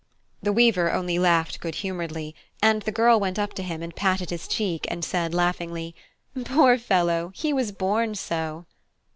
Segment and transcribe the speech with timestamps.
[0.41, 4.31] The weaver only laughed good humouredly; and the girl went up to him and patted
[4.31, 5.93] his cheek and said laughingly,
[6.43, 7.31] "Poor fellow!
[7.35, 8.65] he was born so."